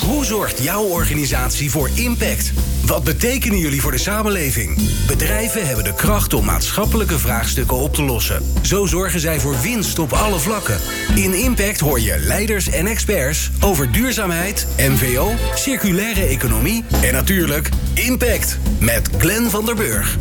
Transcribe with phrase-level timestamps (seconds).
[0.00, 2.52] Hoe zorgt jouw organisatie voor impact?
[2.86, 4.78] Wat betekenen jullie voor de samenleving?
[5.06, 8.42] Bedrijven hebben de kracht om maatschappelijke vraagstukken op te lossen.
[8.62, 10.78] Zo zorgen zij voor winst op alle vlakken.
[11.14, 18.58] In Impact hoor je leiders en experts over duurzaamheid, MVO, circulaire economie en natuurlijk Impact
[18.78, 20.16] met Glenn van der Burg.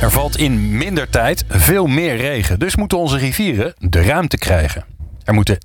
[0.00, 4.84] Er valt in minder tijd veel meer regen, dus moeten onze rivieren de ruimte krijgen.
[5.24, 5.58] Er moeten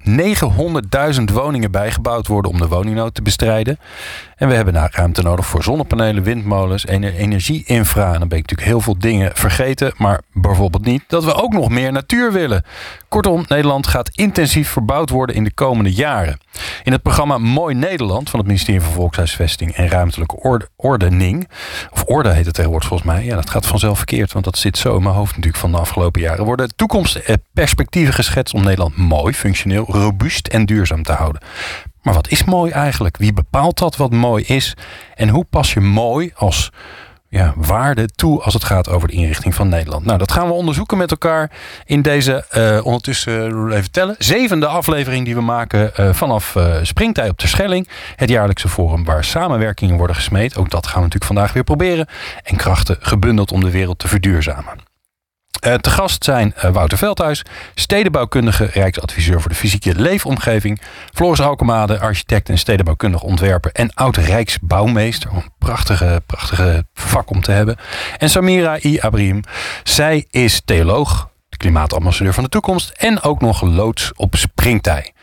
[1.17, 3.79] 900.000 woningen bijgebouwd worden om de woningnood te bestrijden.
[4.35, 8.13] En we hebben ruimte nodig voor zonnepanelen, windmolens, energie-infra.
[8.13, 9.93] En dan ben ik natuurlijk heel veel dingen vergeten.
[9.97, 12.65] Maar bijvoorbeeld niet dat we ook nog meer natuur willen.
[13.07, 16.39] Kortom, Nederland gaat intensief verbouwd worden in de komende jaren.
[16.83, 21.49] In het programma Mooi Nederland van het ministerie van Volkshuisvesting en Ruimtelijke Ordening.
[21.91, 23.23] Of orde heet het tegenwoordig volgens mij.
[23.25, 25.77] Ja, dat gaat vanzelf verkeerd, want dat zit zo in mijn hoofd natuurlijk van de
[25.77, 26.45] afgelopen jaren.
[26.45, 31.41] Worden toekomstperspectieven geschetst om Nederland mooi, functioneel, robuust en duurzaam te houden.
[32.01, 33.17] Maar wat is mooi eigenlijk?
[33.17, 34.73] Wie bepaalt dat wat mooi is?
[35.15, 36.71] En hoe pas je mooi als
[37.29, 40.05] ja, waarde toe als het gaat over de inrichting van Nederland?
[40.05, 41.51] Nou, dat gaan we onderzoeken met elkaar
[41.85, 47.39] in deze, uh, ondertussen even tellen, zevende aflevering die we maken uh, vanaf Springtij op
[47.39, 47.87] de Schelling.
[48.15, 50.57] Het jaarlijkse forum waar samenwerkingen worden gesmeed.
[50.57, 52.07] Ook dat gaan we natuurlijk vandaag weer proberen.
[52.43, 54.86] En krachten gebundeld om de wereld te verduurzamen.
[55.65, 57.43] Uh, te gast zijn uh, Wouter Veldhuis,
[57.75, 60.81] stedenbouwkundige, rijksadviseur voor de fysieke leefomgeving.
[61.13, 65.29] Floris Alkemade, architect en stedenbouwkundig ontwerper en oud-rijksbouwmeester.
[65.33, 67.77] Een prachtige, prachtige vak om te hebben.
[68.17, 68.99] En Samira I.
[68.99, 69.43] Abrim,
[69.83, 75.13] zij is theoloog, klimaatambassadeur van de toekomst en ook nog loods op springtij.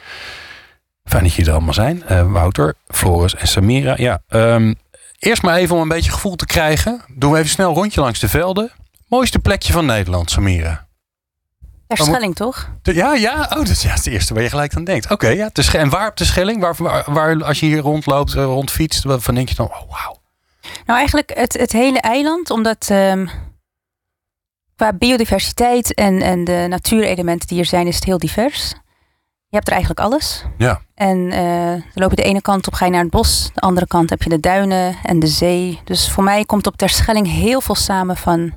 [1.04, 2.02] Fijn dat jullie er allemaal zijn.
[2.10, 3.94] Uh, Wouter, Floris en Samira.
[3.96, 4.74] Ja, um,
[5.18, 7.02] eerst maar even om een beetje gevoel te krijgen.
[7.08, 8.72] Doen we even snel een rondje langs de velden.
[9.08, 10.86] Mooiste plekje van Nederland, Samira?
[11.86, 12.70] Terschelling, toch?
[12.82, 13.42] Ja, ja.
[13.42, 15.10] Oh, dat is ja, het eerste waar je gelijk aan denkt.
[15.10, 15.50] Oké, ja.
[15.72, 16.60] En waar op de Schelling?
[16.60, 20.22] Waar, waar, waar, als je hier rondloopt, rondfietst, van denk je dan, oh wauw.
[20.86, 23.30] Nou, eigenlijk het, het hele eiland, omdat um,
[24.76, 28.68] qua biodiversiteit en, en de natuurelementen die er zijn, is het heel divers.
[29.48, 30.44] Je hebt er eigenlijk alles.
[30.58, 30.80] Ja.
[30.94, 31.36] En uh,
[31.70, 33.50] dan loop je de ene kant op, ga je naar het bos.
[33.54, 35.80] De andere kant heb je de duinen en de zee.
[35.84, 38.52] Dus voor mij komt op Terschelling heel veel samen van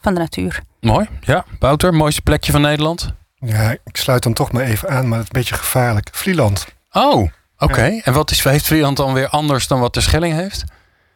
[0.00, 0.62] van de natuur.
[0.80, 1.44] Mooi, ja.
[1.58, 3.12] Wouter, mooiste plekje van Nederland?
[3.34, 6.08] Ja, ik sluit dan toch maar even aan, maar het is een beetje gevaarlijk.
[6.12, 6.66] Vlieland.
[6.92, 7.28] Oh,
[7.58, 8.00] oké.
[8.04, 10.64] En wat is, heeft Vlieland dan weer anders dan wat de Schelling heeft?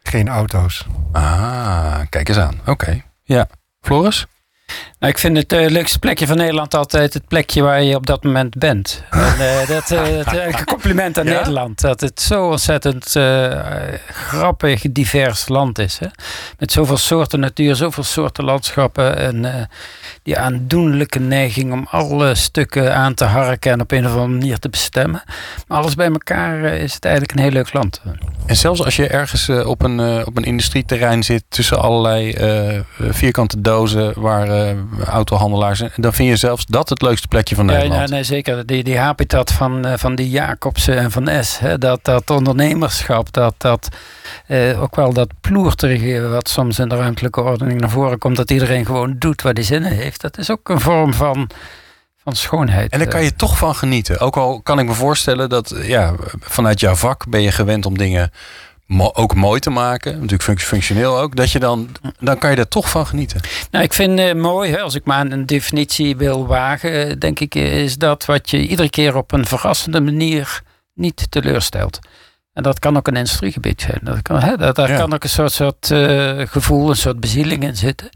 [0.03, 0.85] Geen auto's.
[1.11, 2.59] Ah, kijk eens aan.
[2.65, 3.03] Oké.
[3.23, 3.47] Ja.
[3.81, 4.25] Floris?
[4.99, 8.05] Nou, ik vind het uh, leukste plekje van Nederland altijd het plekje waar je op
[8.05, 9.03] dat moment bent.
[9.25, 11.37] En, uh, dat, uh, compliment aan ja?
[11.37, 11.81] Nederland.
[11.81, 13.15] Dat het zo ontzettend
[14.07, 15.99] grappig, divers land is.
[15.99, 16.07] Hè?
[16.59, 19.17] Met zoveel soorten natuur, zoveel soorten landschappen.
[19.17, 19.69] En
[20.23, 24.59] die aandoenlijke neiging om alle stukken aan te harken en op een of andere manier
[24.59, 25.23] te bestemmen.
[25.67, 28.01] Maar alles bij elkaar is het eigenlijk een heel leuk land.
[28.45, 32.35] En zelfs als je ergens op, een, op een industrieterrein zit tussen allerlei
[32.97, 35.83] vierkante dozen waar autohandelaars.
[35.95, 38.09] Dan vind je zelfs dat het leukste plekje van Nederland.
[38.09, 38.65] Ja, nee, zeker.
[38.65, 41.59] Die, die habitat van, van die Jacobsen en van S.
[41.59, 43.89] Hè, dat, dat ondernemerschap, dat, dat
[44.47, 48.35] eh, ook wel dat ploerterige wat soms in de ruimtelijke ordening naar voren komt.
[48.35, 50.21] Dat iedereen gewoon doet wat hij zin in heeft.
[50.21, 51.49] Dat is ook een vorm van
[52.25, 52.91] van schoonheid.
[52.91, 54.19] En daar kan je toch van genieten.
[54.19, 57.97] Ook al kan ik me voorstellen dat ja, vanuit jouw vak ben je gewend om
[57.97, 58.31] dingen
[59.13, 62.89] ook mooi te maken, natuurlijk functioneel ook, dat je dan, dan kan je er toch
[62.89, 63.41] van genieten.
[63.71, 67.39] Nou, ik vind uh, mooi, hè, als ik maar een definitie wil wagen, eh, denk
[67.39, 70.61] ik, eh, is dat wat je iedere keer op een verrassende manier
[70.93, 71.99] niet teleurstelt.
[72.53, 73.99] En dat kan ook een industriegebied zijn.
[74.01, 77.63] Dat kan, hè, dat, daar kan ook een soort, soort uh, gevoel, een soort bezieling
[77.63, 78.09] in zitten.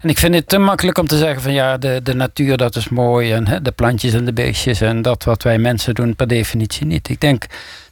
[0.00, 2.76] En ik vind het te makkelijk om te zeggen van ja, de, de natuur dat
[2.76, 3.32] is mooi.
[3.32, 6.86] En hè, de plantjes en de beestjes en dat wat wij mensen doen per definitie
[6.86, 7.08] niet.
[7.08, 7.46] Ik denk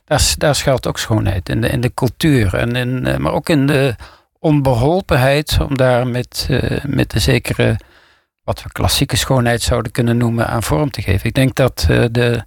[0.09, 2.55] daar, daar schuilt ook schoonheid in de, in de cultuur.
[2.55, 3.95] En in, eh, maar ook in de
[4.39, 7.77] onbeholpenheid om daar met, uh, met de zekere,
[8.45, 11.27] wat we klassieke schoonheid zouden kunnen noemen, aan vorm te geven.
[11.27, 12.45] Ik denk dat uh, de,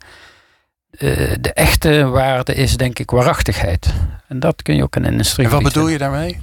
[1.39, 3.93] de echte waarde is, denk ik, waarachtigheid.
[4.27, 5.45] En dat kun je ook in een industrie.
[5.45, 6.41] En wat bedoel je daarmee?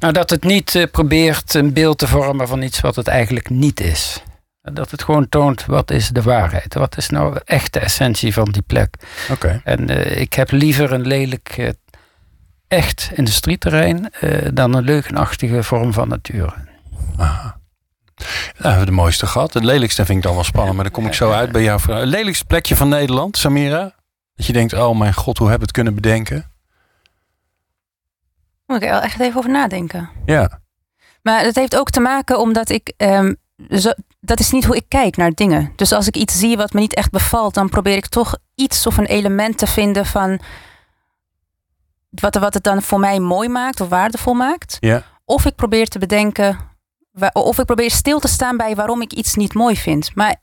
[0.00, 3.80] Nou, dat het niet probeert een beeld te vormen van iets wat het eigenlijk niet
[3.80, 4.22] is.
[4.62, 6.74] Dat het gewoon toont wat is de waarheid.
[6.74, 8.94] Wat is nou echt de essentie van die plek.
[9.30, 9.60] Oké.
[9.64, 11.68] En uh, ik heb liever een lelijk uh,
[12.68, 16.54] echt industrieterrein uh, dan een leugenachtige vorm van natuur.
[17.16, 17.56] Aha.
[18.16, 18.24] Ja,
[18.56, 19.54] we hebben de mooiste gehad.
[19.54, 21.80] Het lelijkste vind ik dan wel spannend, maar dan kom ik zo uit bij jou.
[21.92, 23.94] Het lelijkste plekje van Nederland, Samira?
[24.34, 26.50] Dat je denkt, oh mijn god, hoe heb ik het kunnen bedenken?
[28.66, 30.08] Moet ik er echt even over nadenken.
[30.24, 30.60] Ja.
[31.22, 33.36] Maar dat heeft ook te maken omdat ik um,
[33.70, 35.72] zo, dat is niet hoe ik kijk naar dingen.
[35.76, 38.86] Dus als ik iets zie wat me niet echt bevalt, dan probeer ik toch iets
[38.86, 40.40] of een element te vinden van
[42.10, 44.76] wat, wat het dan voor mij mooi maakt of waardevol maakt.
[44.80, 45.02] Ja.
[45.24, 46.58] Of ik probeer te bedenken,
[47.32, 50.14] of ik probeer stil te staan bij waarom ik iets niet mooi vind.
[50.14, 50.36] Maar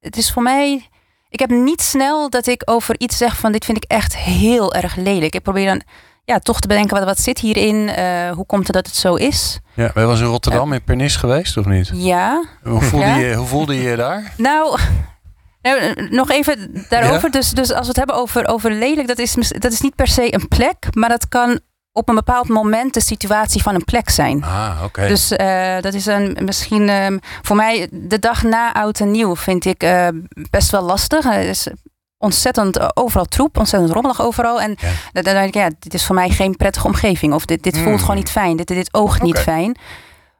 [0.00, 0.88] het is voor mij,
[1.28, 4.74] ik heb niet snel dat ik over iets zeg van dit vind ik echt heel
[4.74, 5.34] erg lelijk.
[5.34, 5.82] Ik probeer dan
[6.26, 9.14] ja, toch te bedenken wat, wat zit hierin, Eh, hoe komt het dat het zo
[9.14, 9.58] is.
[9.74, 11.90] Ja, wel eens in Rotterdam in Pernis geweest of niet?
[11.94, 13.16] Ja, Hoe voelde, Ja.
[13.16, 14.32] je, hoe voelde je je daar?
[14.36, 14.78] Nou,
[15.62, 17.30] nou, nog even daarover.
[17.30, 20.06] Dus, dus als we het hebben over, over lelijk, dat is, dat is niet per
[20.08, 21.60] se een plek, maar dat kan
[21.92, 24.44] op een bepaald moment de situatie van een plek zijn.
[24.44, 25.08] Ah, oké.
[25.08, 29.36] Dus eh, dat is een, misschien ehm, voor mij de dag na oud en nieuw
[29.36, 30.08] vind ik eh,
[30.50, 31.24] best wel lastig.
[31.24, 31.66] Is
[32.18, 34.60] ontzettend eh, overal troep, ontzettend rommelig overal.
[34.60, 35.22] En Ja.
[35.22, 37.32] dan denk ik, ja, dit is voor mij geen prettige omgeving.
[37.34, 37.98] Of dit, dit voelt Hmm.
[37.98, 38.56] gewoon niet fijn.
[38.56, 39.76] Dit, dit oogt niet fijn.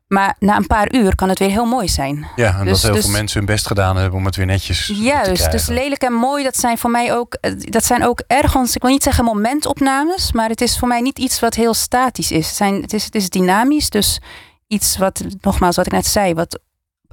[0.07, 2.27] Maar na een paar uur kan het weer heel mooi zijn.
[2.37, 4.47] ja, en dus- dat heel dus- veel mensen hun best gedaan hebben om het weer
[4.47, 8.05] netjes te Juist, dus lelijk en mooi, dat zijn voor mij ook, eh, dat zijn
[8.05, 11.55] ook ergens, ik wil niet zeggen momentopnames, maar het is voor mij niet iets wat
[11.55, 12.47] heel statisch is.
[12.47, 14.21] Het, zijn, het, is, het is dynamisch, dus
[14.67, 16.59] iets wat, nogmaals wat ik net zei, wat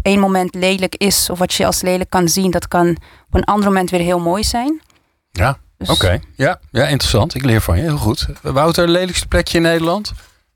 [0.04, 2.90] één moment lelijk is, of wat je als lelijk kan zien, dat kan
[3.28, 4.82] op een ander moment weer heel mooi zijn.
[5.32, 7.36] Ja, Dus, Oké, ja, ja, interessant.
[7.36, 8.28] Ik leer van je, heel goed.
[8.42, 10.14] Wouter, lelijkste plekje in Nederland?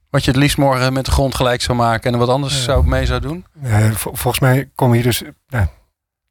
[0.09, 2.61] Wat je het liefst morgen met de grond gelijk zou maken en wat anders Ja.
[2.61, 3.45] zou mee zou doen?
[3.63, 5.21] Ja, vol- volgens mij komen hier dus.
[5.47, 5.65] Nou,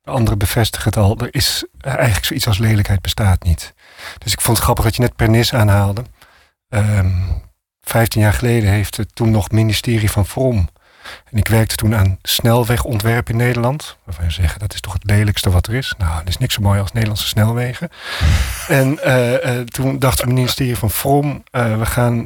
[0.02, 1.18] de anderen bevestigen het al.
[1.18, 3.74] Er is eh, eigenlijk zoiets als lelijkheid bestaat niet.
[4.18, 6.02] Dus ik vond het grappig dat je net Pernis aanhaalde.
[6.68, 7.10] Ehm
[7.80, 10.68] 15 jaar geleden heeft het toen nog ministerie van Vrom.
[11.31, 13.97] En ik werkte toen aan snelwegontwerp in Nederland.
[14.05, 15.94] Waarvan je zeggen, dat is toch het lelijkste wat er is.
[15.99, 17.88] Nou, er is niks zo mooi als Nederlandse snelwegen.
[18.69, 21.43] En eh, eh, toen dacht het ministerie van Vrom...
[21.50, 22.25] eh, we gaan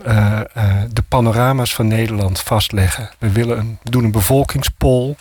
[0.93, 3.11] de panorama's van Nederland vastleggen.
[3.19, 5.17] We, willen een, we doen een bevolkingspol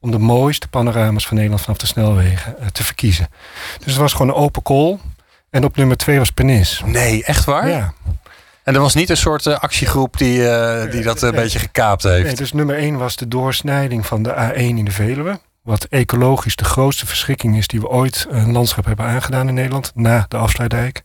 [0.00, 3.28] om de mooiste panorama's van Nederland vanaf de snelwegen te verkiezen.
[3.78, 4.98] Dus het was gewoon een open call.
[5.50, 6.82] En op nummer twee was Penis.
[6.84, 7.68] Nee, echt waar?
[7.68, 7.92] Ja.
[8.68, 11.40] En er was niet een soort eh, actiegroep die, eh, die dat een Nee.
[11.42, 12.24] beetje gekaapt heeft?
[12.26, 15.40] Nee, dus nummer één was de doorsnijding van de A1 in de Veluwe.
[15.62, 19.92] Wat ecologisch de grootste verschrikking is die we ooit een landschap hebben aangedaan in Nederland.
[19.94, 21.02] Na de afsluitdijk.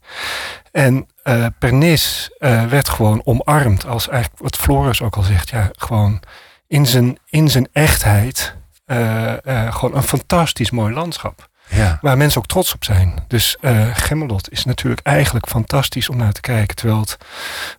[0.72, 5.50] En eh Pernis eh, werd gewoon omarmd als eigenlijk wat Floris ook al zegt.
[5.50, 6.20] Ja, gewoon
[6.68, 8.56] in zijn, in zijn echtheid.
[8.86, 11.50] eh, eh, gewoon een fantastisch mooi landschap.
[11.76, 11.98] Ja.
[12.02, 13.14] Waar mensen ook trots op zijn.
[13.28, 16.76] Dus eh Gemmelot is natuurlijk eigenlijk fantastisch om naar te kijken.
[16.76, 17.18] Terwijl het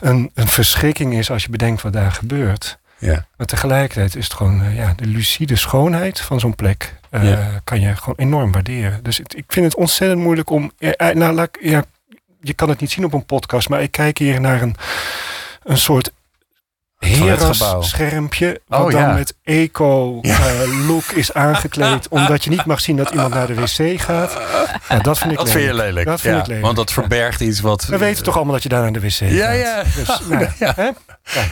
[0.00, 2.79] een, een verschrikking is als je bedenkt wat daar gebeurt.
[2.99, 3.26] Ja.
[3.37, 6.94] Maar tegelijkertijd is het gewoon eh, ja, de lucide schoonheid van zo'n plek.
[7.11, 7.61] eh, Ja.
[7.64, 9.02] Kan je gewoon enorm waarderen.
[9.02, 10.73] Dus het- ik vind het ontzettend moeilijk om.
[11.12, 11.85] nou, laat ja,
[12.41, 14.76] je kan het niet zien op een podcast, maar ik kijk hier naar een,
[15.62, 16.12] een soort.
[17.05, 18.61] Heras-schermpje.
[18.69, 19.12] Wat Oh, dan ja.
[19.12, 22.09] met eco-look is aangekleed.
[22.19, 24.39] omdat je niet mag zien dat iemand naar de wc gaat.
[24.89, 25.49] Ja, dat vind ik Dat lelijk.
[25.49, 26.06] vind je lelijk.
[26.06, 26.65] Dat vind ja, ik lelijk.
[26.65, 27.85] Want dat verbergt iets wat...
[27.85, 29.31] We weten toch allemaal dat je daar naar de wc gaat.
[29.31, 29.83] Ja, ja.
[29.97, 30.73] Dus, nou, Ja.
[30.77, 30.89] hè?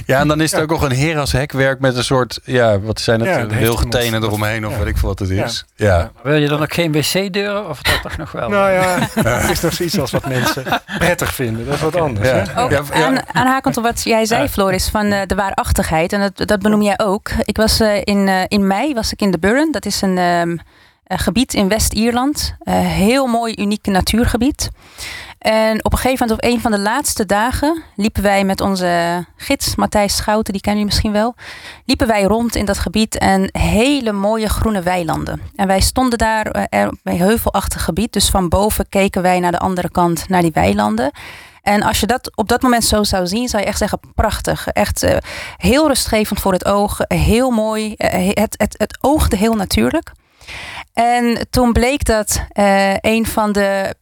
[0.07, 0.65] Ja, en dan is het Ja.
[0.65, 2.41] ook nog een heras hekwerk met een soort...
[2.45, 3.29] Ja, wat zijn het?
[3.29, 4.79] Ja, Ja, heeft Wilgetenen eromheen of ja.
[4.79, 5.45] weet ik veel wat het Ja.
[5.45, 5.65] is.
[5.77, 6.11] Ja.
[6.23, 8.49] Wil je dan ook geen wc-deuren of dat toch nog wel?
[8.49, 10.65] Nou ja, het is nog zoiets als wat mensen
[10.99, 11.67] prettig vinden.
[11.67, 12.29] Dat is wat anders.
[12.29, 12.35] Ja.
[12.35, 12.61] Hè?
[12.63, 13.05] Ook Ja, ja.
[13.07, 16.13] aan, aanhakend op wat jij zei, Floris, van eh, de waarachtigheid.
[16.13, 17.31] En dat, dat benoem jij ook.
[17.45, 19.73] Ik was eh, in, eh, in mei was ik in de Burren.
[19.73, 20.57] Dat is een ehm,
[21.13, 22.55] eh, gebied in West-Ierland.
[22.59, 24.71] Eh, heel mooi, uniek natuurgebied.
[25.39, 29.25] En op een gegeven moment, op een van de laatste dagen, liepen wij met onze
[29.37, 31.35] gids Matthijs Schouten, die kennen jullie misschien wel.
[31.85, 35.41] Liepen wij rond in dat gebied en hele mooie groene weilanden.
[35.57, 36.69] En wij stonden daar
[37.03, 38.13] bij heuvelachtig gebied.
[38.13, 41.11] Dus van boven keken wij naar de andere kant, naar die weilanden.
[41.63, 44.69] En als je dat op dat moment zo zou zien, zou je echt zeggen: prachtig.
[44.69, 45.17] Echt eh,
[45.57, 46.99] heel rustgevend voor het oog.
[47.09, 47.95] Heel mooi.
[47.95, 50.13] Eh, het, het, het oogde heel natuurlijk.
[50.93, 53.95] En toen bleek dat eh, een van de.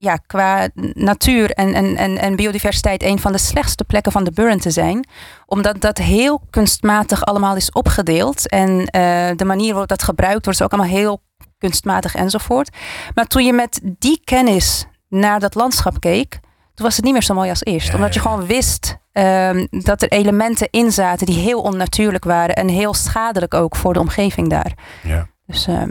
[0.00, 4.32] Ja, qua natuur en, en, en, en biodiversiteit een van de slechtste plekken van de
[4.32, 5.08] Burren te zijn.
[5.46, 8.48] Omdat dat heel kunstmatig allemaal is opgedeeld.
[8.48, 11.20] En eh, de manier waarop dat gebruikt wordt is ook allemaal heel
[11.58, 12.76] kunstmatig enzovoort.
[13.14, 16.40] Maar toen je met die kennis naar dat landschap keek,
[16.78, 17.88] toen was het niet meer zo mooi als eerst.
[17.88, 22.24] Ja, Omdat je ja, gewoon wist ehm, dat er elementen in zaten die heel onnatuurlijk
[22.24, 22.54] waren.
[22.54, 24.72] En heel schadelijk ook voor de omgeving daar.
[25.02, 25.26] Ja.
[25.46, 25.88] Dus ehm,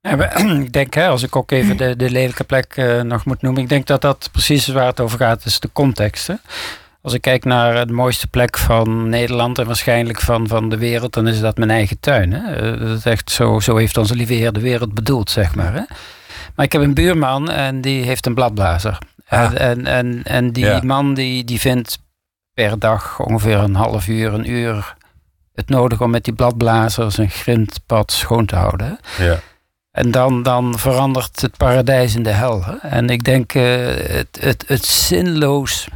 [0.00, 3.24] Ja, maar ik denk, hè, als ik ook even de, de lelijke plek eh, nog
[3.24, 3.62] moet noemen.
[3.62, 5.44] Ik denk dat dat precies waar het over gaat.
[5.44, 6.26] is de context.
[6.26, 6.34] Hè.
[7.02, 11.12] Als ik kijk naar de mooiste plek van Nederland en waarschijnlijk van, van de wereld,
[11.12, 12.32] dan is dat mijn eigen tuin.
[12.32, 12.54] Hè.
[12.54, 15.72] Eh, Dat is echt zo, zo heeft onze lieve Heer de wereld bedoeld, zeg maar.
[15.72, 15.82] Hè.
[16.54, 18.98] Maar ik heb een buurman en die heeft een bladblazer.
[19.30, 19.60] Ah.
[19.60, 20.80] En, en, en, die Ja.
[20.84, 21.98] man die, die vindt
[22.54, 24.96] per dag ongeveer een half uur, een uur
[25.54, 28.98] het nodig om met die bladblazers een grindpad schoon te houden.
[29.18, 29.40] Ja.
[29.92, 32.64] En dan, dan verandert het paradijs in de hel.
[32.64, 32.76] Hè?
[32.76, 33.62] En ik denk uh,
[33.96, 35.88] het, het, het zinloos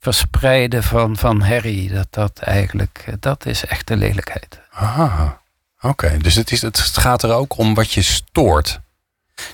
[0.00, 4.60] verspreiden van, van herrie, dat, dat eigenlijk, dat is echt de lelijkheid.
[4.70, 5.40] Aha,
[5.80, 6.16] oké.
[6.16, 8.80] Dus het, is, het gaat er ook om wat je stoort.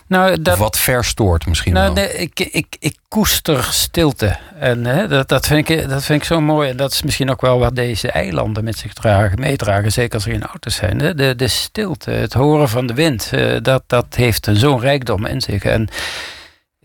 [0.07, 2.05] Nou, dat, of wat verstoort misschien nou, wel.
[2.05, 4.37] Nee, ik, ik, ik koester stilte.
[4.59, 6.71] En hè, dat, dat, vind ik, dat vind ik zo mooi.
[6.71, 9.93] En dat is misschien ook wel wat deze eilanden met zich dragen, meedragen.
[9.93, 11.01] Zeker als er geen auto's zijn.
[11.01, 11.15] Hè.
[11.15, 13.31] De, de stilte, het horen van de wind.
[13.35, 15.65] Uh, dat, dat heeft zo'n rijkdom in zich.
[15.65, 15.89] En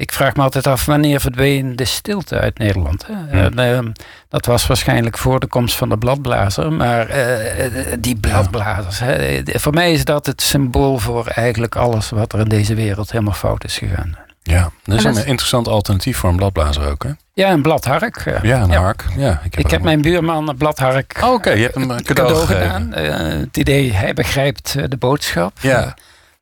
[0.03, 3.05] ik vraag me altijd af wanneer verdween de stilte uit Nederland.
[3.07, 3.41] Hè?
[3.41, 3.91] En, uh,
[4.29, 6.73] dat was waarschijnlijk voor de komst van de bladblazer.
[6.73, 12.33] Maar uh, die bladblazers, hè, voor mij is dat het symbool voor eigenlijk alles wat
[12.33, 14.17] er in deze wereld helemaal fout is gegaan.
[14.41, 17.09] Ja, dat is een interessant alternatief voor een bladblazer ook, hè?
[17.33, 18.39] Ja, een bladhark.
[18.41, 19.05] Ja, een hark.
[19.17, 21.55] Ja, ik heb, ik heb mijn buurman een bladhark oh, Oké, okay.
[21.55, 22.91] je hebt hem een cadeau, cadeau gedaan.
[23.39, 25.51] Het idee, hij begrijpt de boodschap.
[25.59, 25.95] Ja.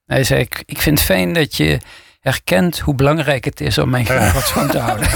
[0.05, 1.79] Hij zei, ik, ik vind het fijn dat je
[2.21, 5.07] herkent hoe belangrijk het is om mijn grondpad schoon te houden.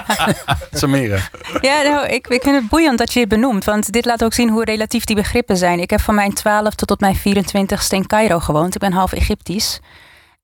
[0.80, 1.18] Samira.
[1.60, 3.64] Ja, nou, ik, ik vind het boeiend dat je dit benoemt.
[3.64, 5.80] Want dit laat ook zien hoe relatief die begrippen zijn.
[5.80, 8.74] Ik heb van mijn 12 tot op mijn 24ste in Cairo gewoond.
[8.74, 9.80] Ik ben half Egyptisch.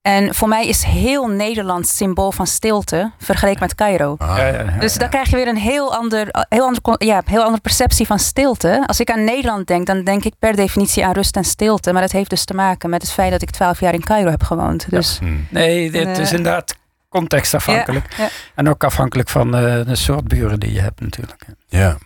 [0.06, 4.14] En voor mij is heel Nederland symbool van stilte vergeleken met Cairo.
[4.18, 7.22] Ah, ja, ja, ja, dus dan krijg je weer een heel, ander, heel, ander, ja,
[7.24, 8.82] heel andere perceptie van stilte.
[8.86, 11.92] Als ik aan Nederland denk, dan denk ik per definitie aan rust en stilte.
[11.92, 14.30] Maar dat heeft dus te maken met het feit dat ik twaalf jaar in Cairo
[14.30, 14.90] heb gewoond.
[14.90, 16.76] Dus, Nee, dit is inderdaad
[17.08, 18.14] contextafhankelijk.
[18.16, 18.30] Ja, ja.
[18.54, 21.44] En ook afhankelijk van uh, de soort buren die je hebt natuurlijk.
[21.66, 21.98] Ja.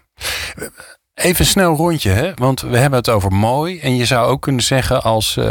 [1.22, 2.32] Even snel rondje, hè?
[2.34, 3.80] want we hebben het over mooi.
[3.80, 5.44] En je zou ook kunnen zeggen als, uh,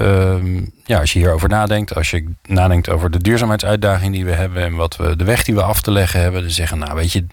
[0.00, 0.34] uh,
[0.84, 4.74] ja, als je hierover nadenkt, als je nadenkt over de duurzaamheidsuitdaging die we hebben en
[4.74, 7.26] wat we, de weg die we af te leggen hebben, dan zeggen, nou weet je,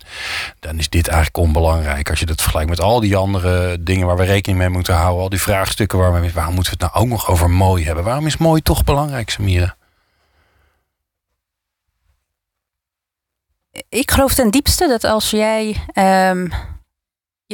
[0.60, 2.10] dan is dit eigenlijk onbelangrijk.
[2.10, 5.22] Als je dat vergelijkt met al die andere dingen waar we rekening mee moeten houden,
[5.24, 8.04] al die vraagstukken waar we, waarom moeten we het nou ook nog over mooi hebben?
[8.04, 9.76] Waarom is mooi toch belangrijk, Samira?
[13.90, 15.76] Ik geloof ten diepste dat als jij
[16.30, 16.52] um,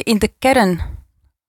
[0.03, 0.81] in de kern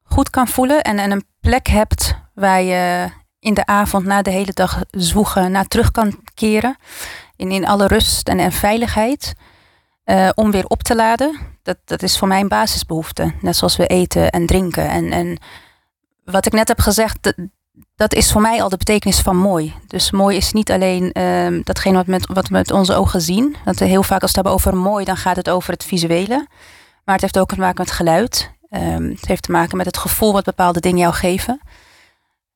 [0.02, 4.30] goed kan voelen en, en een plek hebt waar je in de avond na de
[4.30, 6.76] hele dag zwoegen naar terug kan keren.
[7.36, 9.34] In, in alle rust en, en veiligheid.
[10.04, 11.38] Uh, om weer op te laden.
[11.62, 13.32] Dat, dat is voor mij een basisbehoefte.
[13.40, 14.88] Net zoals we eten en drinken.
[14.88, 15.38] En, en
[16.24, 17.34] wat ik net heb gezegd, dat,
[17.96, 19.74] dat is voor mij al de betekenis van mooi.
[19.86, 23.56] Dus mooi is niet alleen uh, datgene wat, met, wat we met onze ogen zien.
[23.64, 26.46] Want heel vaak als we het hebben over mooi, dan gaat het over het visuele.
[27.04, 28.52] Maar het heeft ook te maken met geluid.
[28.70, 31.60] Um, het heeft te maken met het gevoel wat bepaalde dingen jou geven.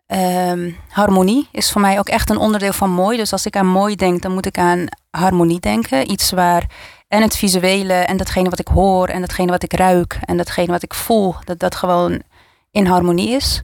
[0.06, 3.16] Um, harmonie is voor mij ook echt een onderdeel van mooi.
[3.16, 6.10] Dus als ik aan mooi denk, dan moet ik aan harmonie denken.
[6.10, 6.66] Iets waar
[7.08, 10.72] en het visuele en datgene wat ik hoor en datgene wat ik ruik en datgene
[10.72, 12.22] wat ik voel, dat dat gewoon
[12.70, 13.62] in harmonie is.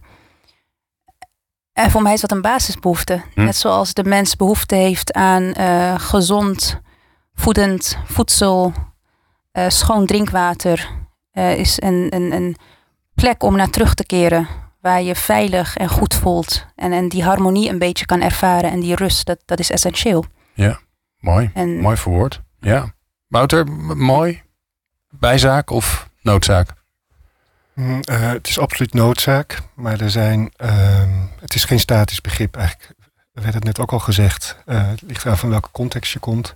[1.72, 3.22] En voor mij is dat een basisbehoefte.
[3.34, 3.44] Hm.
[3.44, 6.80] Net zoals de mens behoefte heeft aan uh, gezond,
[7.34, 8.72] voedend voedsel,
[9.52, 10.88] uh, schoon drinkwater,
[11.32, 12.56] uh, is een, een, een
[13.14, 14.48] plek om naar terug te keren.
[14.80, 16.66] Waar je veilig en goed voelt.
[16.74, 18.70] En, en die harmonie een beetje kan ervaren.
[18.70, 20.24] En die rust, dat, dat is essentieel.
[20.54, 20.80] Ja,
[21.18, 21.50] mooi.
[21.54, 22.42] En, mooi verwoord.
[22.60, 22.94] Ja.
[23.26, 23.66] Wouter,
[23.96, 24.42] mooi?
[25.10, 26.72] Bijzaak of noodzaak?
[27.74, 29.62] Mm, uh, het is absoluut noodzaak.
[29.74, 31.02] Maar er zijn, uh,
[31.40, 32.94] het is geen statisch begrip eigenlijk.
[33.32, 34.56] Er werd het net ook al gezegd.
[34.66, 36.54] Uh, het ligt aan van welke context je komt.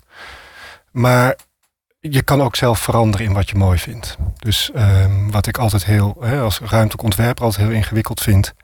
[0.90, 1.36] Maar
[2.10, 4.16] je kan ook zelf veranderen in wat je mooi vindt.
[4.38, 8.54] Dus um, wat ik altijd heel, hè, als ruimtelijk ontwerper altijd heel ingewikkeld vind,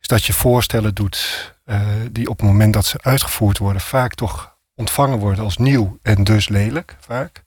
[0.00, 4.14] is dat je voorstellen doet uh, die op het moment dat ze uitgevoerd worden vaak
[4.14, 7.42] toch ontvangen worden als nieuw en dus lelijk, vaak.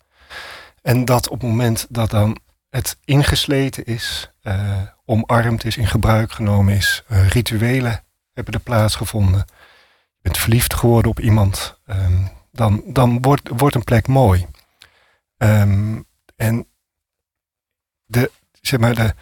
[0.82, 2.38] En dat op het moment dat dan
[2.70, 9.46] het ingesleten is, uh, omarmd is, in gebruik genomen is, uh, rituelen hebben er plaatsgevonden,
[9.48, 14.48] je bent verliefd geworden op iemand, um, dan, dan wordt, wordt een plek mooi.
[15.38, 16.68] Um, en
[18.06, 19.14] de, zeg maar, de,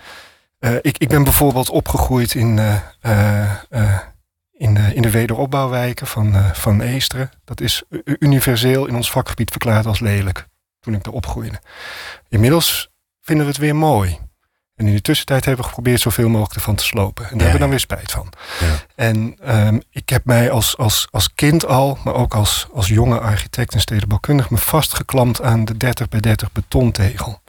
[0.59, 3.99] uh, ik, ik ben bijvoorbeeld opgegroeid in, uh, uh,
[4.51, 7.31] in, de, in de wederopbouwwijken van, van Eesteren.
[7.43, 10.47] Dat is universeel in ons vakgebied verklaard als lelijk,
[10.79, 11.61] toen ik daar opgroeide.
[12.29, 12.89] Inmiddels
[13.21, 14.19] vinden we het weer mooi.
[14.81, 17.23] En in de tussentijd hebben we geprobeerd zoveel mogelijk ervan te slopen.
[17.23, 18.29] En daar ja, hebben we dan weer spijt van.
[18.59, 18.75] Ja.
[18.95, 23.19] En um, ik heb mij als, als, als kind al, maar ook als, als jonge
[23.19, 24.49] architect en stedenbouwkundig...
[24.49, 27.41] me vastgeklampt aan de 30 bij 30 betontegel.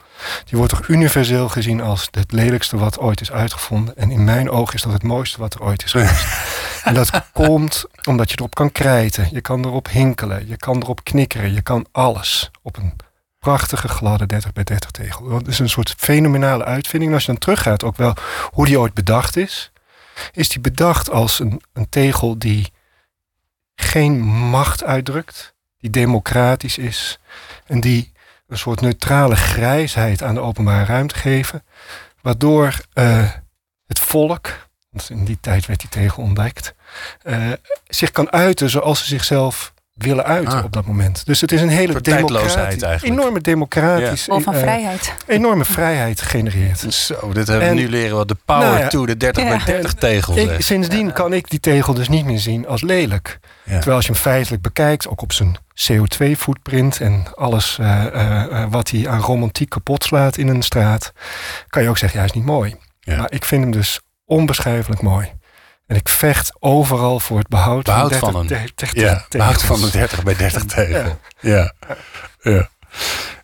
[0.45, 3.97] Die wordt toch universeel gezien als het lelijkste wat ooit is uitgevonden.
[3.97, 6.25] En in mijn oog is dat het mooiste wat er ooit is geweest.
[6.83, 9.27] en dat komt omdat je erop kan krijten.
[9.31, 10.47] Je kan erop hinkelen.
[10.47, 11.53] Je kan erop knikkeren.
[11.53, 12.93] Je kan alles op een
[13.43, 15.29] prachtige gladde 30 bij 30 tegel.
[15.29, 17.11] Dat is een soort fenomenale uitvinding.
[17.11, 18.13] En als je dan teruggaat ook wel
[18.51, 19.71] hoe die ooit bedacht is.
[20.31, 22.71] Is die bedacht als een, een tegel die
[23.75, 25.53] geen macht uitdrukt.
[25.77, 27.19] Die democratisch is.
[27.65, 28.11] En die
[28.47, 31.63] een soort neutrale grijsheid aan de openbare ruimte geven.
[32.21, 33.29] Waardoor uh,
[33.87, 36.73] het volk, want in die tijd werd die tegel ontdekt,
[37.23, 37.51] uh,
[37.87, 40.63] zich kan uiten zoals ze zichzelf willen uiten ah.
[40.63, 41.25] op dat moment.
[41.25, 44.39] Dus het is een hele democratische, enorme democratisch, ja.
[44.39, 45.13] van uh, vrijheid.
[45.27, 46.79] enorme vrijheid genereert.
[46.93, 49.61] Zo, dit hebben we nu leren wat de power nou ja, to de 30 bij
[49.65, 53.39] 30 tegel ik, Sindsdien kan ik die tegel dus niet meer zien als lelijk.
[53.65, 58.89] Terwijl als je hem feitelijk bekijkt, ook op zijn CO2-footprint en alles uh, uh, wat
[58.89, 61.13] hij aan romantiek kapot slaat in een straat,
[61.67, 62.75] kan je ook zeggen, ja, is niet mooi.
[63.05, 65.31] Maar ik vind hem dus onbeschrijfelijk mooi.
[65.87, 69.91] En ik vecht overal voor het behoud, behoud van, een 30, ja, behoud van een
[69.91, 71.19] 30 bij 30 tegel.
[71.39, 71.73] Ja.
[72.41, 72.51] ja.
[72.51, 72.69] ja.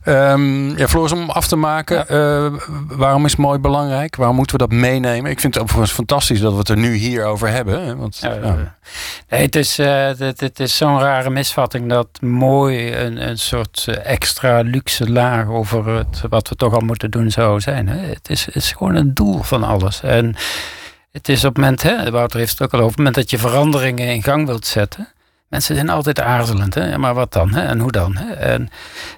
[0.05, 4.15] Um, ja, Floris, om af te maken, uh, waarom is mooi belangrijk?
[4.15, 5.31] Waarom moeten we dat meenemen?
[5.31, 7.97] Ik vind het overigens fantastisch dat we het er nu hier over hebben.
[7.97, 8.77] Want, ja, ja.
[9.29, 13.85] Nee, het is, uh, het, het, is zo'n rare misvatting dat mooi een, een soort
[13.87, 17.87] eh, extra luxe laag over het, wat we toch al moeten doen zou zijn.
[17.87, 17.97] Hè?
[17.97, 20.01] Het, is, het is gewoon het doel van alles.
[20.01, 20.35] En
[21.11, 23.15] het is op het moment, hè, Wouter heeft het ook al over, op het moment
[23.15, 25.07] dat je veranderingen in gang wilt zetten.
[25.49, 26.97] Mensen zijn altijd aarzelend, hè?
[26.97, 27.53] maar wat dan?
[27.53, 27.61] Hè?
[27.61, 28.17] En hoe dan?
[28.17, 28.33] Hè?
[28.33, 28.69] En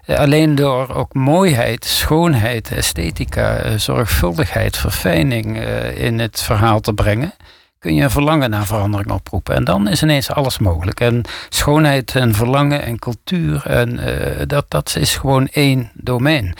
[0.05, 6.93] eh, alleen door ook mooiheid, schoonheid, esthetica, eh, zorgvuldigheid, verfijning uh, in het verhaal te
[6.93, 7.33] brengen,
[7.79, 9.55] kun je een verlangen naar verandering oproepen.
[9.55, 10.99] En dan is ineens alles mogelijk.
[10.99, 13.99] En schoonheid en verlangen en cultuur, en,
[14.47, 16.55] dat, dat is gewoon één domein.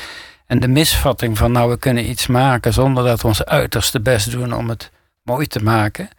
[0.48, 4.32] En de misvatting van nou we kunnen iets maken zonder dat we ons uiterste best
[4.32, 4.92] doen om het
[5.32, 6.10] mooi te maken.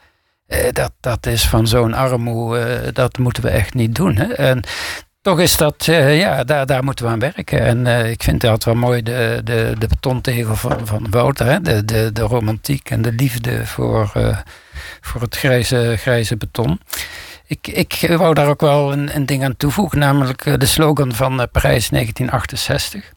[0.47, 4.17] Eh, dat, dat is van zo'n armoe, eh, dat moeten we echt niet doen.
[4.17, 4.33] Hè?
[4.33, 4.63] En
[5.23, 7.61] toch is dat, uh, ja, daar, daar moeten we aan werken.
[7.61, 11.47] En ik vind dat wel mooi, de, de, de betontegel van, van Wouter.
[11.47, 11.61] Hè?
[11.61, 14.13] De, de, de romantiek en de liefde voor,
[15.01, 16.81] voor het grijze, grijze beton.
[17.47, 21.49] Ik, ik wou daar ook wel een, een ding aan toevoegen, namelijk de slogan van
[21.53, 23.13] Parijs 1968.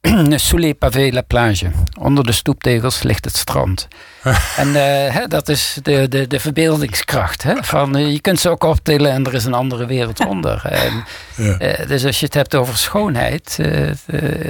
[0.36, 1.70] Sous les pavés la plage.
[1.98, 3.88] Onder de stoeptegels ligt het strand.
[4.56, 4.74] en uh,
[5.14, 7.42] hè, dat is de, de, de verbeeldingskracht.
[7.42, 7.54] Hè?
[7.60, 10.62] Van, uh, je kunt ze ook optillen en er is een andere wereld onder.
[10.68, 11.80] En, ja.
[11.80, 13.58] uh, dus als je het hebt over schoonheid,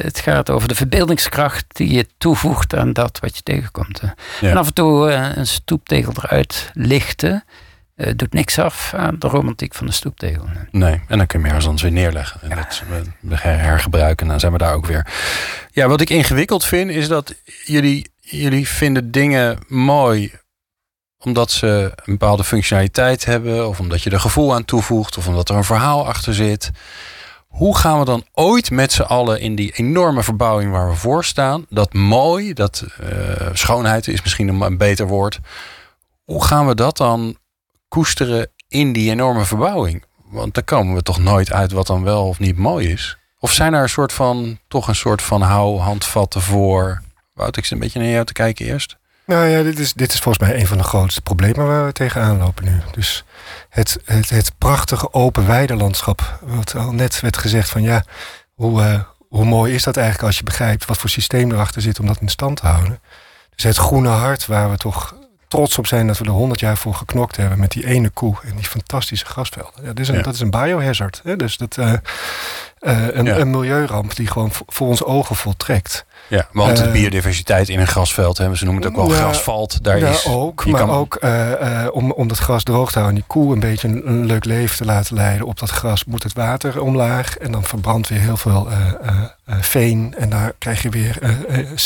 [0.02, 4.00] het gaat over de verbeeldingskracht die je toevoegt aan dat wat je tegenkomt.
[4.40, 4.50] Ja.
[4.50, 7.44] En af en toe een stoeptegel eruit lichten.
[7.98, 10.44] Uh, doet niks af aan de romantiek van de stoeptegel.
[10.70, 12.40] Nee, en dan kun je ergens weer neerleggen.
[12.42, 12.56] En
[13.20, 15.06] dat hergebruiken en dan zijn we daar ook weer.
[15.72, 17.34] Ja, wat ik ingewikkeld vind is dat
[17.64, 20.32] jullie, jullie vinden dingen mooi
[21.18, 25.48] omdat ze een bepaalde functionaliteit hebben, of omdat je er gevoel aan toevoegt, of omdat
[25.48, 26.70] er een verhaal achter zit.
[27.46, 31.24] Hoe gaan we dan ooit met z'n allen in die enorme verbouwing waar we voor
[31.24, 35.38] staan, dat mooi, dat uh, schoonheid is misschien een, een beter woord.
[36.24, 37.36] Hoe gaan we dat dan
[37.88, 40.04] koesteren in die enorme verbouwing?
[40.30, 43.18] Want daar komen we toch nooit uit wat dan wel of niet mooi is.
[43.38, 47.02] Of zijn er een soort van, toch een soort van hou handvatten voor?
[47.34, 48.96] Wout, ik zit een beetje naar jou te kijken eerst.
[49.26, 51.92] Nou ja, dit is, dit is volgens mij een van de grootste problemen waar we
[51.92, 52.80] tegenaan lopen nu.
[52.92, 53.24] Dus
[53.68, 56.38] het, het, het prachtige open weidelandschap.
[56.42, 58.04] Wat al net werd gezegd van ja,
[58.54, 62.00] hoe, uh, hoe mooi is dat eigenlijk als je begrijpt wat voor systeem erachter zit
[62.00, 63.00] om dat in stand te houden.
[63.54, 65.14] Dus het groene hart waar we toch
[65.48, 68.36] trots op zijn dat we er honderd jaar voor geknokt hebben met die ene koe
[68.44, 69.72] en die fantastische grasvelden.
[69.82, 71.20] Ja, dat, is een, dat is een biohazard.
[71.24, 71.36] Hè?
[71.36, 71.92] Dus dat, uh,
[72.80, 76.06] uh, een, een milieuramp die gewoon voor ons ogen voltrekt.
[76.28, 79.84] Ja, want de eh, biodiversiteit in een grasveld, hè, ze noemen het ook wel grasvalt.
[79.84, 80.66] Daar ja, is, ook.
[80.66, 84.08] Maar ook uh, om, om dat gras droog te houden, die koe een beetje een,
[84.08, 85.46] een, leuk leven te laten leiden.
[85.46, 88.68] Op dat gras moet het water omlaag en dan verbrandt weer heel veel
[89.46, 90.14] veen.
[90.18, 91.18] En daar krijg je weer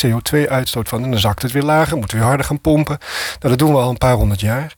[0.04, 1.04] CO2-uitstoot van.
[1.04, 2.98] En dan zakt het weer lager, moeten we weer harder gaan pompen.
[3.40, 4.74] Nou, dat doen we al een paar honderd jaar.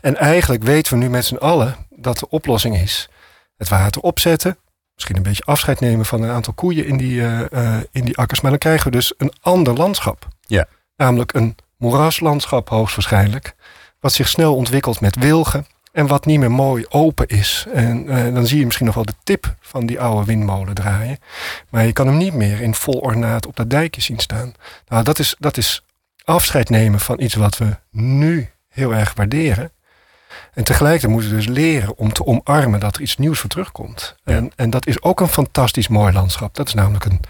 [0.00, 3.08] En eigenlijk weten we nu met z'n allen dat de oplossing is
[3.56, 4.58] het water opzetten,
[4.96, 8.16] misschien een beetje afscheid nemen van een aantal koeien in die, uh, uh, in die
[8.16, 8.40] akkers.
[8.40, 10.28] Maar dan krijgen we dus een ander landschap.
[10.46, 10.66] Ja.
[10.96, 13.54] Namelijk een moeraslandschap hoogstwaarschijnlijk.
[14.00, 15.66] Wat zich snel ontwikkelt met wilgen.
[15.92, 17.66] En wat niet meer mooi open is.
[17.72, 21.18] En uh, dan zie je misschien nog wel de tip van die oude windmolen draaien.
[21.70, 24.54] Maar je kan hem niet meer in vol ornaat op dat dijkje zien staan.
[24.88, 25.84] Nou, dat is, dat is
[26.24, 29.70] afscheid nemen van iets wat we nu heel erg waarderen.
[30.54, 34.16] En tegelijkertijd moeten we dus leren om te omarmen dat er iets nieuws voor terugkomt.
[34.24, 36.54] En, en dat is ook een fantastisch mooi landschap.
[36.54, 37.20] Dat is namelijk een,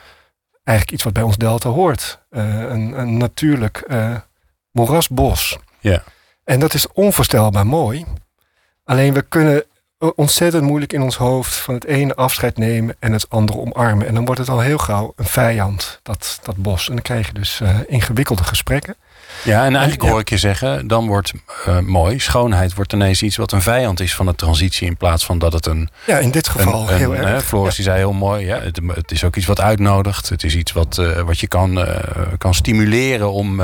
[0.65, 2.21] eigenlijk iets wat bij ons delta hoort.
[2.31, 4.17] Uh, een, een, natuurlijk uh,
[4.71, 5.59] moerasbos.
[5.81, 6.03] Ja.
[6.45, 8.05] En dat is onvoorstelbaar mooi.
[8.85, 9.65] Alleen we kunnen
[9.99, 14.07] ontzettend moeilijk in ons hoofd van het ene afscheid nemen en het andere omarmen.
[14.07, 16.89] En dan wordt het al heel gauw een vijand, dat, dat bos.
[16.89, 18.97] En dan krijg je dus uh, ingewikkelde gesprekken.
[19.43, 21.33] Ja, en eigenlijk hoor ik je zeggen, dan wordt
[21.69, 25.25] uh, mooi, schoonheid wordt ineens iets wat een vijand is van de transitie in plaats
[25.25, 25.89] van dat het een.
[26.07, 27.29] Ja, in dit geval heel erg.
[27.29, 30.29] Hè, Floris die zei heel mooi, ja, het, het, is ook iets wat uitnodigt.
[30.29, 31.89] Het is iets wat, uh, wat je kan, uh,
[32.39, 33.63] kan stimuleren om,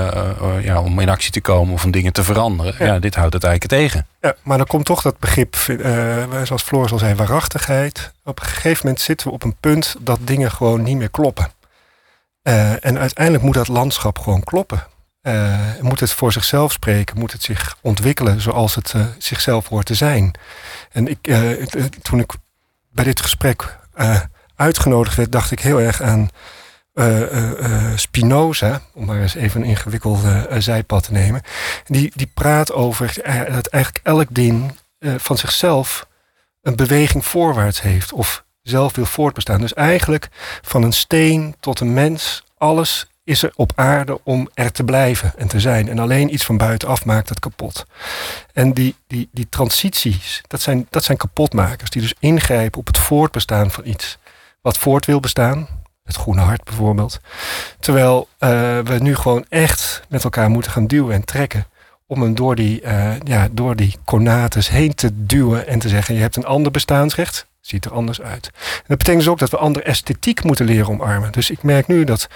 [0.62, 2.86] ja, om in actie te komen of om dingen te veranderen.
[2.86, 4.06] Ja, dit houdt het eigenlijk tegen.
[4.20, 5.56] Ja, maar dan komt toch dat begrip,
[6.44, 8.12] zoals Floris al zei, waarachtigheid.
[8.24, 11.52] Op een gegeven moment zitten we op een punt dat dingen gewoon niet meer kloppen.
[12.42, 14.90] en uiteindelijk moet dat landschap gewoon kloppen.
[15.22, 17.18] Uh, moet het voor zichzelf spreken?
[17.18, 20.34] Moet het zich ontwikkelen zoals het uh, zichzelf hoort te zijn?
[20.92, 21.62] En ik, uh,
[22.02, 22.32] toen ik
[22.90, 23.78] bij dit gesprek
[24.56, 26.30] uitgenodigd werd, dacht ik heel erg aan
[27.96, 31.42] Spinoza, om maar eens even een ingewikkelde zijpad te nemen.
[31.84, 33.14] Die, die praat over
[33.52, 36.06] dat eigenlijk elk ding van zichzelf
[36.62, 39.60] een beweging voorwaarts heeft of zelf wil voortbestaan.
[39.60, 40.28] Dus eigenlijk
[40.62, 45.32] van een steen tot een mens, alles is er op aarde om er te blijven
[45.36, 45.88] en te zijn.
[45.88, 47.86] En alleen iets van buitenaf maakt het kapot.
[48.52, 51.90] En die, die, die transities, dat zijn, dat zijn kapotmakers.
[51.90, 54.18] Die dus ingrijpen op het voortbestaan van iets.
[54.60, 55.68] Wat voort wil bestaan.
[56.04, 57.20] Het groene hart bijvoorbeeld.
[57.80, 61.66] Terwijl uh, we nu gewoon echt met elkaar moeten gaan duwen en trekken.
[62.06, 66.14] Om hem door die, uh, ja, door die konates heen te duwen en te zeggen:
[66.14, 68.50] Je hebt een ander bestaansrecht ziet er anders uit.
[68.86, 71.32] Dat betekent dus ook dat we andere esthetiek moeten leren omarmen.
[71.32, 72.28] Dus ik merk nu dat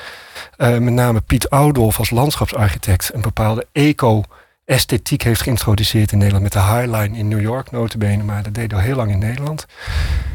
[0.58, 6.52] uh, met name Piet Oudolf als landschapsarchitect een bepaalde eco-esthetiek heeft geïntroduceerd in Nederland met
[6.52, 9.66] de Highline in New York notabene, maar dat deed al heel lang in Nederland.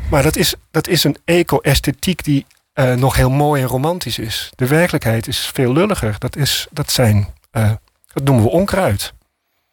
[0.09, 4.51] Maar dat is, dat is een eco-esthetiek die uh, nog heel mooi en romantisch is.
[4.55, 6.15] De werkelijkheid is veel lulliger.
[6.19, 7.71] Dat, is, dat zijn, uh,
[8.13, 9.13] dat noemen we onkruid.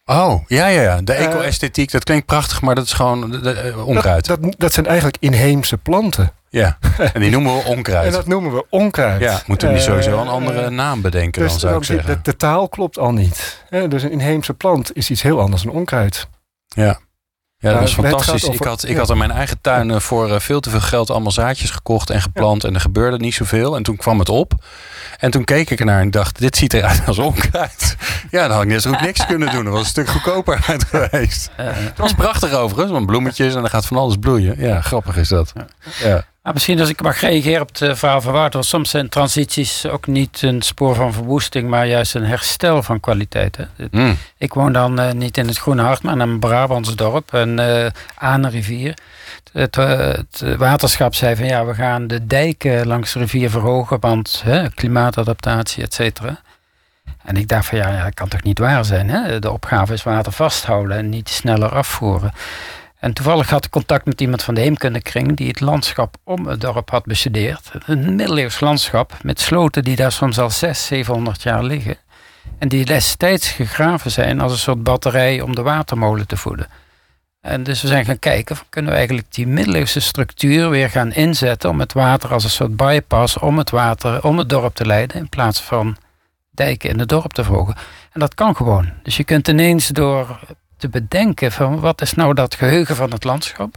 [0.09, 1.01] Oh, ja, ja, ja.
[1.01, 4.25] De eco-esthetiek, dat klinkt prachtig, maar dat is gewoon uh, onkruid.
[4.25, 6.31] Dat, dat, dat, zijn eigenlijk inheemse planten.
[6.49, 6.77] Ja,
[7.13, 8.05] en die noemen we onkruid.
[8.07, 9.21] en dat noemen we onkruid.
[9.21, 12.13] Ja, moeten we sowieso een andere naam bedenken dus dan, zou ik zeggen.
[12.13, 13.63] De, de, taal klopt al niet.
[13.87, 16.27] Dus een inheemse plant is iets heel anders dan onkruid.
[16.67, 16.99] Ja.
[17.61, 18.43] Ja, dat was fantastisch.
[18.43, 21.69] ik had, ik had in mijn eigen tuin voor veel te veel geld allemaal zaadjes
[21.69, 22.63] gekocht en geplant.
[22.63, 23.75] En er gebeurde niet zoveel.
[23.75, 24.53] En toen kwam het op.
[25.17, 27.95] En toen keek ik ernaar en dacht, dit ziet eruit als onkruid.
[28.31, 29.63] ja, dan had ik net zo goed niks kunnen doen.
[29.63, 31.49] Dat was een stuk goedkoper uit geweest.
[31.55, 34.55] Het was prachtig overigens, want bloemetjes en dan gaat van alles bloeien.
[34.57, 35.53] Ja, grappig is dat.
[36.03, 36.25] Ja.
[36.53, 38.63] Misschien als ik mag reageren op het verhaal van Wouter.
[38.63, 43.57] Soms zijn transities ook niet een spoor van verwoesting, maar juist een herstel van kwaliteit.
[43.57, 43.65] Hè.
[43.91, 44.17] Mm.
[44.37, 47.59] Ik woon dan uh, niet in het Groene Hart, maar in een Brabants dorp en,
[47.59, 47.85] uh,
[48.15, 48.97] aan een rivier.
[49.51, 54.41] Het, het, waterschap zei van ja, we gaan de dijken langs de rivier verhogen, want
[54.45, 56.41] hè, klimaatadaptatie, et cetera.
[57.23, 59.09] En ik dacht van ja, ja, dat kan toch niet waar zijn.
[59.09, 59.39] Hè?
[59.39, 62.33] De opgave is water vasthouden en niet sneller afvoeren.
[62.99, 66.61] En toevallig had ik contact met iemand van de Heemkundekring die het landschap om het
[66.61, 67.71] dorp had bestudeerd.
[67.85, 71.97] Een middeleeuws landschap met sloten die daar soms al 600, 700 jaar liggen.
[72.57, 76.67] En die destijds gegraven zijn als een soort batterij om de watermolen te voeden.
[77.41, 81.69] En dus we zijn gaan kijken, kunnen we eigenlijk die middeleeuwse structuur weer gaan inzetten
[81.69, 85.17] om het water als een soort bypass om het water, om het dorp te leiden,
[85.17, 85.97] in plaats van
[86.51, 87.75] dijken in het dorp te volgen.
[88.11, 88.89] En dat kan gewoon.
[89.03, 90.39] Dus je kunt ineens door
[90.79, 93.75] te bedenken van wat is nou dat geheugen van het landschap,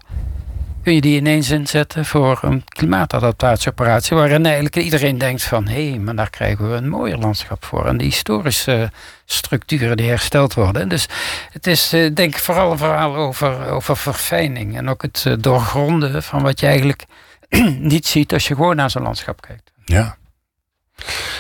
[0.82, 5.98] kun je die ineens inzetten voor een klimaatadaptatieoperatie, waarin eigenlijk iedereen denkt van hé, hey,
[5.98, 7.86] maar daar krijgen we een mooier landschap voor.
[7.86, 8.90] En die historische
[9.24, 10.88] structuren die hersteld worden.
[10.88, 11.08] Dus
[11.50, 15.34] het is eh, denk ik vooral een verhaal over, over verfijning en ook het eh,
[15.38, 17.04] doorgronden van wat je eigenlijk
[17.78, 19.72] niet ziet als je gewoon naar zo'n landschap kijkt.
[19.84, 20.16] Ja.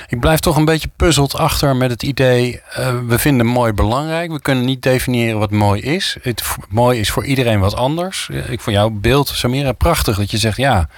[0.08, 4.32] Ik blijf toch een beetje puzzeld achter met het idee, uh, we vinden mooi belangrijk.
[4.32, 6.16] We kunnen niet definiëren wat mooi is.
[6.22, 8.28] Het mooi is voor iedereen wat anders.
[8.48, 10.88] Ik vond jouw beeld, Samira, prachtig dat je zegt, ja,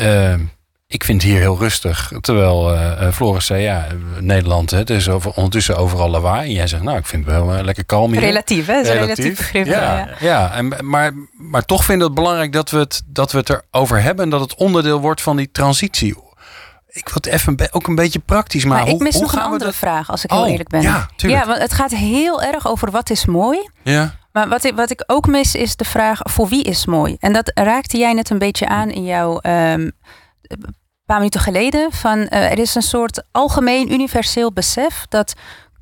[0.00, 0.34] uh,
[0.88, 2.12] ik vind hier heel rustig.
[2.20, 3.86] Terwijl uh, Floris zei, ja,
[4.20, 6.48] Nederland, het is over, ondertussen overal lawaai.
[6.48, 8.20] En jij zegt, nou, ik vind het wel lekker kalm hier.
[8.20, 8.82] Relatief, hè?
[8.82, 9.00] Relatief.
[9.00, 9.66] relatief begrip.
[9.66, 10.08] Ja, ja.
[10.20, 10.52] ja.
[10.52, 14.02] En, maar, maar toch vind ik het belangrijk dat we het, dat we het erover
[14.02, 14.24] hebben.
[14.24, 16.16] En dat het onderdeel wordt van die transitie
[16.96, 18.64] ik wil het even ook een beetje praktisch.
[18.64, 19.74] Maar, maar hoe, ik mis hoe nog een andere we dat...
[19.74, 20.82] vraag, als ik heel Oh, eerlijk ben.
[20.82, 21.42] Ja, tuurlijk.
[21.42, 23.68] ja, want het gaat heel erg over wat is mooi.
[23.82, 24.14] Ja.
[24.32, 27.16] Maar wat ik, wat ik ook mis is de vraag voor wie is mooi.
[27.20, 29.90] En dat raakte jij net een beetje aan in jouw ehm,
[30.42, 31.92] een paar minuten geleden.
[31.92, 35.34] Van, eh, er is een soort algemeen universeel besef dat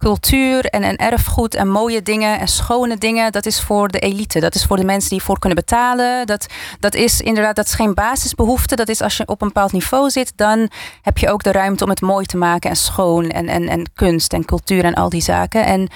[0.04, 4.40] cultuur en, en erfgoed en mooie dingen en schone dingen, dat is voor de elite.
[4.40, 6.26] Dat is voor de mensen die voor kunnen betalen.
[6.26, 6.46] Dat,
[6.80, 8.76] dat is inderdaad, dat is geen basisbehoefte.
[8.76, 10.70] Dat is als je op een bepaald niveau zit, dan
[11.02, 13.92] heb je ook de ruimte om het mooi te maken en schoon en, en, en
[13.94, 15.64] kunst en cultuur en al die zaken.
[15.64, 15.88] En,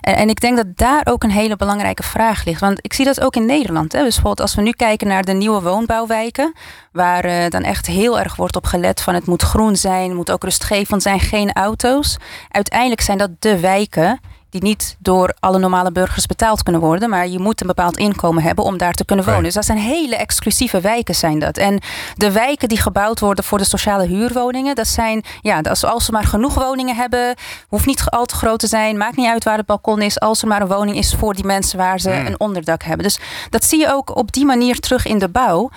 [0.00, 2.60] en, ik denk dat daar ook een hele belangrijke vraag ligt.
[2.60, 3.92] Want ik zie dat ook in Nederland.
[3.92, 3.98] Hè.
[3.98, 6.52] Dus bijvoorbeeld als we nu kijken naar de nieuwe woonbouwwijken,
[6.94, 10.30] waar uh, dan echt heel erg wordt op gelet van het moet groen zijn, moet
[10.30, 12.16] ook rustgevend zijn, geen auto's.
[12.48, 14.20] Uiteindelijk zijn dat de wijken
[14.54, 17.10] die niet door alle normale burgers betaald kunnen worden.
[17.10, 19.42] Maar je moet een bepaald inkomen hebben om daar te kunnen wonen.
[19.42, 21.58] Dus dat zijn hele exclusieve wijken zijn dat.
[21.58, 21.80] En
[22.14, 26.24] de wijken die gebouwd worden voor de sociale huurwoningen, dat zijn, ja, als ze maar
[26.24, 27.34] genoeg woningen hebben,
[27.68, 30.42] hoeft niet al te groot te zijn, maakt niet uit waar het balkon is, als
[30.42, 32.26] er maar een woning is voor die mensen waar ze hmm.
[32.26, 33.06] een onderdak hebben.
[33.06, 33.18] Dus
[33.50, 35.70] dat zie je ook op die manier terug in de bouw.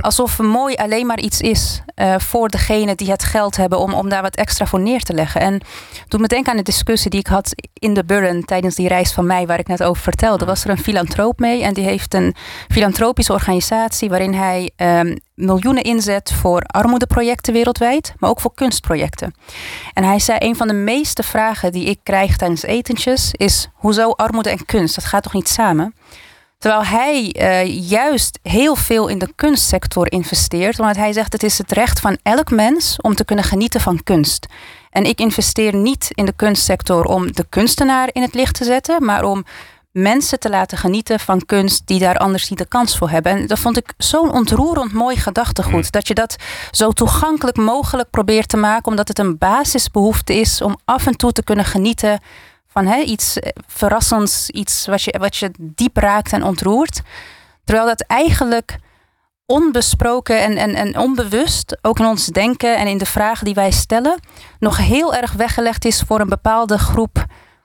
[0.00, 4.08] Alsof mooi alleen maar iets is uh, voor degene die het geld hebben om, om
[4.08, 5.40] daar wat extra voor neer te leggen.
[5.40, 5.60] En
[6.08, 8.04] doet me denken aan de discussie die ik had in de
[8.44, 10.44] Tijdens die reis van mij, waar ik net over vertelde.
[10.44, 12.34] Was er een filantroop mee en die heeft een
[12.68, 19.34] filantropische organisatie waarin hij um, miljoenen inzet voor armoedeprojecten wereldwijd, maar ook voor kunstprojecten.
[19.92, 24.10] En hij zei: Een van de meeste vragen die ik krijg tijdens etentjes is: hoezo
[24.10, 24.94] armoede en kunst?
[24.94, 25.94] Dat gaat toch niet samen?
[26.64, 30.76] Terwijl hij uh, juist heel veel in de kunstsector investeert.
[30.76, 34.02] Want hij zegt het is het recht van elk mens om te kunnen genieten van
[34.02, 34.46] kunst.
[34.94, 39.04] En ik investeer niet in de kunstsector om de kunstenaar in het licht te zetten,
[39.04, 39.44] maar om
[39.90, 43.32] mensen te laten genieten van kunst die daar anders niet de kans voor hebben.
[43.32, 45.72] En dat vond ik zo'n ontroerend mooi gedachtegoed.
[45.72, 45.90] Mm.
[45.90, 46.36] Dat je dat
[46.70, 51.32] zo toegankelijk mogelijk probeert te maken, omdat het een basisbehoefte is om af en toe
[51.32, 52.20] te kunnen genieten
[52.68, 57.00] van hè, iets eh, verrassends, iets wat je, wat je diep raakt en ontroert.
[57.64, 58.78] Terwijl dat eigenlijk
[59.46, 63.70] onbesproken en, en, en onbewust, ook in ons denken en in de vragen die wij
[63.70, 64.20] stellen,
[64.58, 67.16] nog heel erg weggelegd is voor een bepaalde groep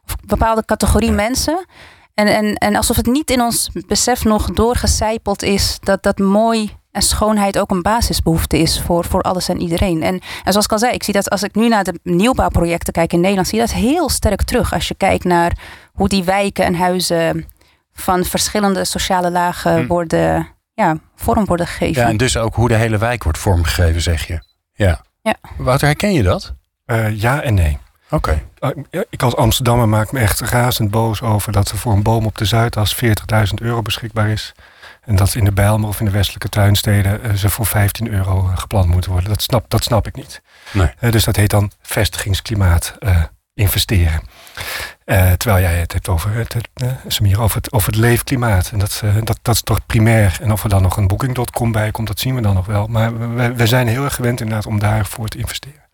[0.05, 1.65] of een bepaalde categorie mensen.
[2.13, 6.77] En, en, en alsof het niet in ons besef nog doorgecijpeld is dat dat mooi
[6.91, 10.03] en schoonheid ook een basisbehoefte is voor, voor alles en iedereen.
[10.03, 10.13] En,
[10.43, 13.13] en zoals ik al zei, ik zie dat als ik nu naar de nieuwbouwprojecten kijk
[13.13, 14.73] in Nederland, zie je dat heel sterk terug.
[14.73, 15.57] Als je kijkt naar
[15.93, 17.47] hoe die wijken en huizen
[17.93, 19.87] van verschillende sociale lagen hm.
[19.87, 20.47] worden,
[20.79, 22.01] ja, vorm worden gegeven.
[22.01, 24.41] Ja, en dus ook hoe de hele wijk wordt vormgegeven, zeg je.
[24.73, 25.01] Ja.
[25.21, 25.35] ja.
[25.57, 26.53] Wouter, herken je dat?
[26.85, 27.77] Uh, ja en nee.
[28.09, 28.41] Oké.
[28.59, 28.83] Okay.
[28.91, 32.25] Uh, ik als Amsterdammer maak me echt razend boos over dat er voor een boom
[32.25, 34.53] op de Zuidas 40.000 euro beschikbaar is.
[35.01, 38.51] En dat in de Bijlmer of in de westelijke tuinsteden uh, ze voor 15 euro
[38.55, 39.29] geplant moeten worden.
[39.29, 40.41] Dat snap, dat snap ik niet.
[40.71, 40.91] Nee.
[40.99, 42.97] Uh, dus dat heet dan vestigingsklimaat
[43.53, 44.21] investeren.
[45.37, 46.55] Terwijl jij het hebt over het,
[47.07, 48.69] Samir, over het, over het leefklimaat.
[48.71, 50.37] En dat, dat, dat is toch primair.
[50.41, 52.87] En of er dan nog een booking.com bij komt, dat zien we dan nog wel.
[52.87, 55.87] Maar we, we zijn heel erg gewend inderdaad om daarvoor te investeren.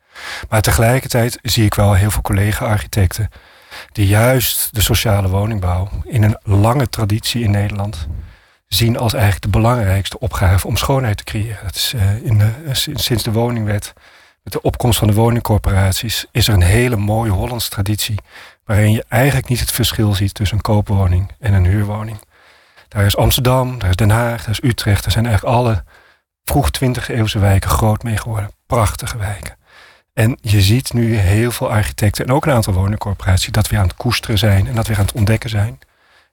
[0.49, 3.29] Maar tegelijkertijd zie ik wel heel veel collega-architecten
[3.91, 8.07] die juist de sociale woningbouw in een lange traditie in Nederland
[8.67, 11.63] zien als eigenlijk de belangrijkste opgave om schoonheid te creëren.
[11.63, 13.93] Dat is, uh, in uh, sinds de woningwet,
[14.43, 18.19] met de opkomst van de woningcorporaties, is er een hele mooie Hollandse traditie.
[18.65, 22.19] Waarin je eigenlijk niet het verschil ziet tussen een koopwoning en een huurwoning.
[22.87, 25.03] Daar is Amsterdam, daar is Den Haag, daar is Utrecht.
[25.03, 25.83] Daar zijn eigenlijk alle
[26.43, 28.51] vroeg 20e eeuwse wijken groot mee geworden.
[28.67, 29.57] Prachtige wijken.
[30.13, 33.87] En je ziet nu heel veel architecten en ook een aantal woningcorporaties dat weer aan
[33.87, 35.79] het koesteren zijn en dat weer aan het ontdekken zijn.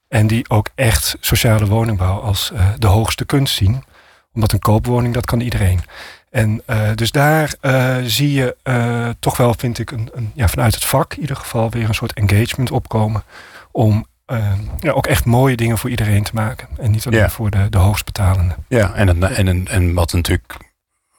[0.08, 3.84] En die ook echt sociale woningbouw als uh, de hoogste kunst zien.
[4.32, 5.80] Omdat een koopwoning, dat kan iedereen.
[6.32, 8.56] En uh, dus daar uh, zie je
[9.18, 11.94] toch wel, vind ik, een, een, ja, vanuit het vak in ieder geval weer een
[11.94, 13.22] soort engagement opkomen.
[13.70, 14.06] Om
[14.78, 16.68] ja, ook echt mooie dingen voor iedereen te maken.
[16.78, 17.28] En niet alleen ja.
[17.28, 18.54] voor de, de hoogstbetalende.
[18.68, 20.56] Ja, en, en, en, en wat we natuurlijk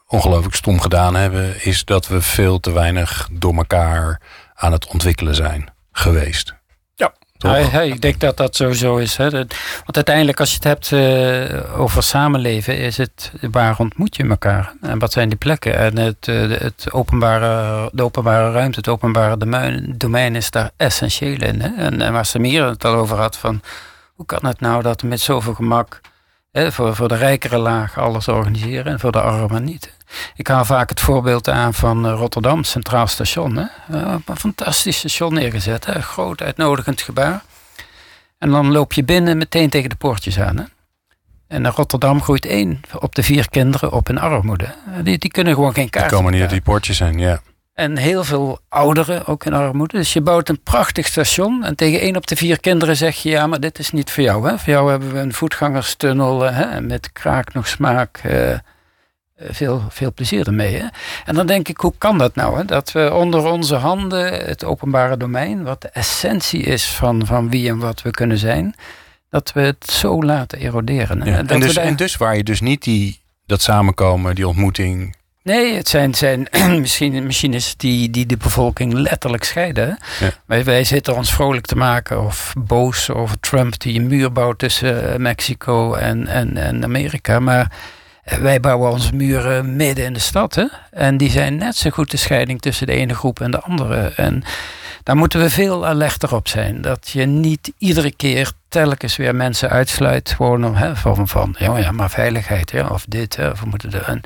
[0.07, 4.21] ongelooflijk stom gedaan hebben, is dat we veel te weinig door elkaar
[4.53, 6.53] aan het ontwikkelen zijn geweest.
[7.51, 9.17] Hey, ik denk dat dat sowieso is.
[9.17, 9.29] Hè.
[9.29, 14.73] want uiteindelijk, als je het hebt uh, over samenleven, is het waar ontmoet je elkaar?
[14.81, 15.77] En wat zijn die plekken?
[15.77, 19.37] En het, uh, het openbare, de openbare ruimte, het openbare
[19.97, 21.61] domein, is daar essentieel in.
[21.61, 21.75] Hè.
[21.75, 23.61] En, en waar Samir het al over had, van
[24.13, 26.01] hoe kan het nou dat met zoveel gemak
[26.51, 29.93] hè, voor, voor de rijkere laag alles organiseren en voor de armen niet?
[30.35, 33.55] Ik haal vaak het voorbeeld aan van eh, Rotterdam Centraal Station.
[33.55, 33.95] Hè?
[33.97, 36.01] Een fantastisch station neergezet, hè?
[36.01, 37.41] groot uitnodigend gebouw.
[38.37, 40.57] En dan loop je binnen meteen tegen de poortjes aan.
[40.57, 40.63] Hè?
[41.47, 44.67] En in Rotterdam groeit één op de vier kinderen op in armoede.
[45.03, 46.09] Die, die kunnen gewoon geen kaart.
[46.09, 47.41] Die komen niet uit die poortjes zijn, ja.
[47.73, 49.97] En heel veel ouderen ook in armoede.
[49.97, 51.63] Dus je bouwt een prachtig station.
[51.63, 54.23] En tegen één op de vier kinderen zeg je: ja, maar dit is niet voor
[54.23, 54.49] jou.
[54.49, 54.57] Hè?
[54.59, 56.81] Voor jou hebben we een voetgangerstunnel hè?
[56.81, 58.21] met kraak nog smaak.
[58.25, 58.57] Uh,
[59.37, 60.75] veel, veel plezier ermee.
[60.75, 60.85] Hè?
[61.25, 62.57] En dan denk ik, hoe kan dat nou?
[62.57, 62.65] Hè?
[62.65, 67.69] Dat we onder onze handen het openbare domein, wat de essentie is van, van wie
[67.69, 68.75] en wat we kunnen zijn,
[69.29, 71.21] dat we het zo laten eroderen.
[71.21, 75.87] En, dus, en dus waar je dus niet die, dat samenkomen, die ontmoeting Nee, het
[75.87, 76.47] zijn, zijn
[76.81, 79.97] misschien machines die, die de bevolking letterlijk scheiden.
[80.19, 80.29] Ja.
[80.45, 84.59] Wij, wij zitten ons vrolijk te maken of boos over Trump die een muur bouwt
[84.59, 87.39] tussen eh, Mexico en, en, en Amerika.
[87.39, 87.67] Maar eh,
[88.23, 90.55] wij bouwen onze muren midden in de stad.
[90.55, 90.65] Hè?
[90.91, 94.13] En die zijn net zo goed de scheiding tussen de ene groep en de andere.
[94.15, 94.43] En
[95.03, 96.81] daar moeten we veel alerter op zijn.
[96.81, 100.29] Dat je niet iedere keer telkens weer mensen uitsluit.
[100.29, 103.67] Gewoon om, hè, van, van ja, ja, maar veiligheid, ja, of dit, hè, of we
[103.69, 104.03] moeten er.
[104.03, 104.21] En,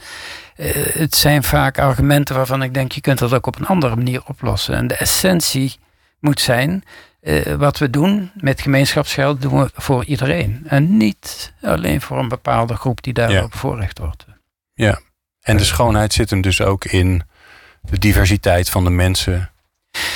[0.58, 3.96] uh, het zijn vaak argumenten waarvan ik denk, je kunt dat ook op een andere
[3.96, 4.76] manier oplossen.
[4.76, 5.76] En de essentie
[6.20, 6.84] moet zijn,
[7.22, 10.64] uh, wat we doen met gemeenschapsgeld, doen we voor iedereen.
[10.68, 13.48] En niet alleen voor een bepaalde groep die daarop ja.
[13.48, 14.26] bevoorrecht wordt.
[14.74, 15.00] Ja,
[15.42, 17.24] en de schoonheid zit hem dus ook in
[17.82, 19.52] de diversiteit van de mensen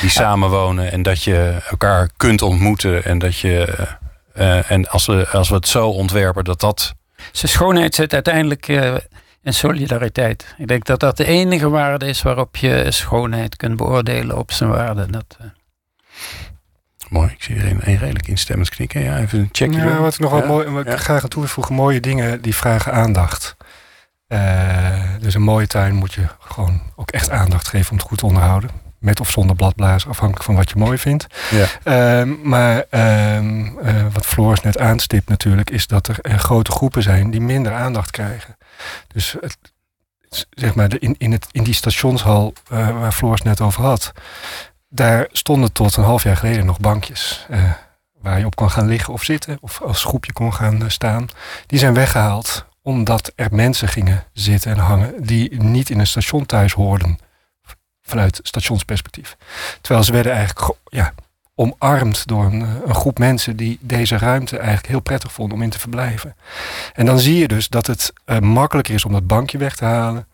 [0.02, 0.92] die samenwonen.
[0.92, 3.04] En dat je elkaar kunt ontmoeten.
[3.04, 3.88] En dat je.
[4.36, 6.94] Uh, en als we, als we het zo ontwerpen dat dat.
[7.32, 8.96] Zijn schoonheid zit uiteindelijk uh,
[9.44, 10.56] in solidariteit.
[10.58, 14.70] Ik denk dat dat de enige waarde is waarop je schoonheid kunt beoordelen op zijn
[14.70, 15.06] waarde.
[15.10, 15.48] Dat, uh...
[17.12, 19.04] Mooi, ik zie er een, redelijk instemmend knikken.
[19.04, 19.80] Ja, even een checkje.
[19.80, 20.47] Ja, wat ik nog wel ja.
[20.47, 23.56] mooi, wat ik graag aan toevoegen, mooie dingen die vragen aandacht.
[25.19, 28.26] dus een mooie tuin moet je gewoon ook echt aandacht geven om het goed te
[28.26, 28.69] onderhouden
[29.02, 31.28] met of zonder bladblazen, afhankelijk van wat je mooi vindt.
[31.50, 32.24] Ja.
[32.24, 37.32] Uh, maar uh, uh, wat Floris net aanstipt natuurlijk, is dat er grote groepen zijn
[37.32, 38.58] die minder aandacht krijgen.
[39.08, 39.58] Dus het,
[40.50, 44.12] zeg maar, in, in, het, in die stationshal eh, waar Floris net over had,
[44.94, 47.46] daar stonden tot een half jaar geleden nog bankjes.
[47.50, 47.72] Eh,
[48.22, 51.28] waar je op kon gaan liggen of zitten, of als groepje kon gaan staan.
[51.66, 56.46] Die zijn weggehaald omdat er mensen gingen zitten en hangen die niet in een station
[56.46, 57.20] thuis hoorden
[58.02, 59.38] vanuit stationsperspectief.
[59.82, 61.14] Terwijl ze werden eigenlijk ja,
[61.56, 65.70] omarmd door een, een, groep mensen die deze ruimte eigenlijk heel prettig vonden om in
[65.70, 66.36] te verblijven.
[66.94, 70.28] En dan zie je dus dat het makkelijker is om dat bankje weg te halen,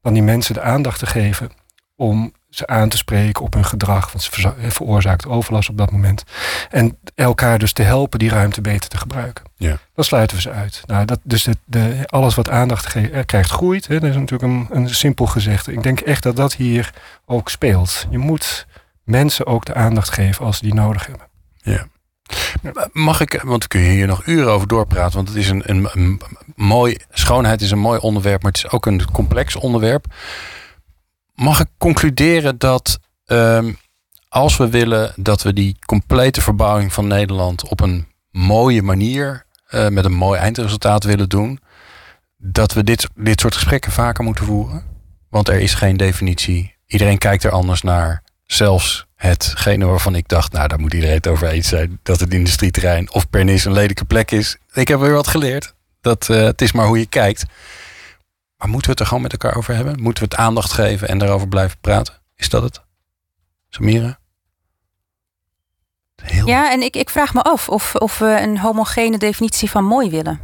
[0.00, 1.50] dan die mensen de aandacht te geven
[1.96, 6.24] om ze aan te spreken op hun gedrag, want ze veroorzaakt overlast op dat moment.
[6.70, 9.44] En elkaar dus te helpen die ruimte beter te gebruiken.
[9.56, 9.78] Ja.
[9.94, 10.82] Dan sluiten we ze uit.
[10.86, 13.86] Nou, dat, dus de, de, alles wat aandacht krijgt, groeit.
[13.86, 14.00] Hè.
[14.00, 15.72] Dat is natuurlijk een, een simpel gezegde.
[15.72, 16.90] Ik denk echt dat dat hier
[17.26, 18.06] ook speelt.
[18.10, 18.66] Je moet
[19.04, 21.26] mensen ook de aandacht geven als ze die nodig hebben.
[21.62, 21.86] Ja.
[22.92, 25.88] Mag ik, want we kunnen hier nog uren over doorpraten, want het is een, een,
[25.92, 26.20] een
[26.56, 30.06] mooi, schoonheid is een mooi onderwerp, maar het is ook een complex onderwerp.
[31.34, 33.78] Mag ik concluderen dat um,
[34.28, 39.88] als we willen dat we die complete verbouwing van Nederland op een mooie manier, uh,
[39.88, 41.60] met een mooi eindresultaat willen doen,
[42.36, 44.84] dat we dit, dit soort gesprekken vaker moeten voeren?
[45.28, 46.74] Want er is geen definitie.
[46.86, 48.22] Iedereen kijkt er anders naar.
[48.46, 52.34] Zelfs hetgene waarvan ik dacht, nou daar moet iedereen het over eens zijn, dat het
[52.34, 54.56] industrieterrein of Pernis een lelijke plek is.
[54.72, 55.74] Ik heb weer wat geleerd.
[56.00, 57.44] Dat uh, het is maar hoe je kijkt.
[58.56, 60.02] Maar moeten we het er gewoon met elkaar over hebben?
[60.02, 62.14] Moeten we het aandacht geven en daarover blijven praten?
[62.36, 62.82] Is dat het?
[63.68, 64.18] Samira?
[66.22, 66.46] Heel...
[66.46, 70.10] Ja, en ik, ik vraag me af of, of we een homogene definitie van mooi
[70.10, 70.40] willen.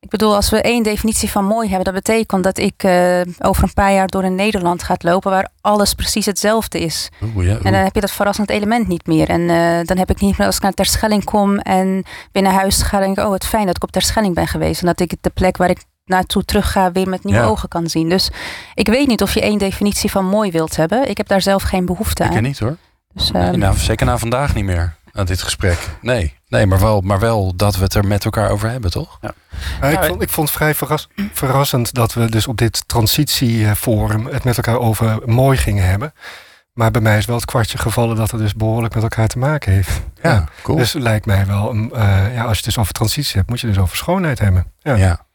[0.00, 3.62] Ik bedoel, als we één definitie van mooi hebben, dat betekent dat ik uh, over
[3.62, 7.08] een paar jaar door een Nederland gaat lopen waar alles precies hetzelfde is.
[7.22, 9.28] Oeh, ja, En dan heb je dat verrassend element niet meer.
[9.28, 12.82] En uh, dan heb ik niet meer als ik naar Terschelling kom en binnen huis
[12.82, 14.80] ga, denk ik, oh, wat fijn dat ik op Terschelling ben geweest.
[14.80, 17.46] En dat ik de plek waar ik naartoe terug ga, weer met nieuwe ja.
[17.46, 18.08] ogen kan zien.
[18.08, 18.30] Dus
[18.74, 21.08] ik weet niet of je één definitie van mooi wilt hebben.
[21.08, 22.36] Ik heb daar zelf geen behoefte aan.
[22.36, 22.76] Ik niet hoor.
[23.14, 24.96] Dus, uh, nee, nou, zeker na vandaag niet meer.
[25.12, 25.78] Aan dit gesprek.
[26.00, 29.18] Nee, nee maar, wel, maar wel dat we het er met elkaar over hebben, toch?
[29.20, 29.34] Ja.
[29.80, 34.26] Ja, ik, vond, ik vond het vrij verras, verrassend dat we dus op dit transitieforum
[34.26, 36.12] het met elkaar over mooi gingen hebben.
[36.72, 39.38] Maar bij mij is wel het kwartje gevallen dat het dus behoorlijk met elkaar te
[39.38, 40.02] maken heeft.
[40.22, 40.48] Ja, ja.
[40.62, 40.78] cool.
[40.78, 41.90] Dus lijkt mij wel, uh,
[42.34, 44.72] ja, als je het dus over transitie hebt, moet je dus over schoonheid hebben.
[44.78, 44.94] Ja.
[44.94, 45.26] ja.